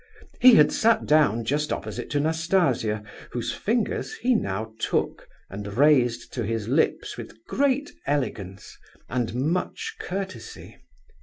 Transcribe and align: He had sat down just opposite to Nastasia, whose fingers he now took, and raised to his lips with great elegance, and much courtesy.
He 0.39 0.55
had 0.55 0.71
sat 0.71 1.05
down 1.05 1.45
just 1.45 1.71
opposite 1.71 2.09
to 2.09 2.19
Nastasia, 2.19 3.03
whose 3.33 3.53
fingers 3.53 4.15
he 4.15 4.33
now 4.33 4.73
took, 4.79 5.27
and 5.47 5.77
raised 5.77 6.33
to 6.33 6.43
his 6.43 6.67
lips 6.67 7.17
with 7.17 7.45
great 7.45 7.91
elegance, 8.07 8.75
and 9.09 9.35
much 9.35 9.97
courtesy. 9.99 10.79